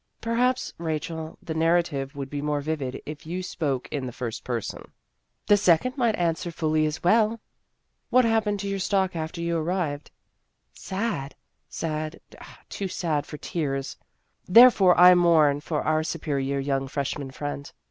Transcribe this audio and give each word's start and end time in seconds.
"Perhaps, 0.21 0.73
Rachel, 0.79 1.37
the 1.43 1.53
narrative 1.53 2.15
would 2.15 2.31
be 2.31 2.41
more 2.41 2.59
vivid 2.59 3.03
if 3.05 3.27
you 3.27 3.43
spoke 3.43 3.87
in 3.91 4.07
the 4.07 4.11
first 4.11 4.43
person."" 4.43 4.93
The 5.45 5.57
second 5.57 5.95
might 5.95 6.15
answer 6.15 6.49
fully 6.49 6.87
as 6.87 7.03
well."" 7.03 7.39
What 8.09 8.25
happened 8.25 8.59
to 8.61 8.67
your 8.67 8.79
stock 8.79 9.15
after 9.15 9.41
you 9.41 9.59
arrived?"" 9.59 10.09
Sad 10.89 11.35
sad 11.69 12.19
too 12.67 12.87
sad 12.87 13.27
for 13.27 13.37
tears! 13.37 13.95
There 14.47 14.71
fore 14.71 14.99
I 14.99 15.13
mourn 15.13 15.59
for 15.61 15.83
our 15.83 16.01
superior 16.01 16.57
young 16.57 16.87
freshman 16.87 17.29
friend. 17.29 17.71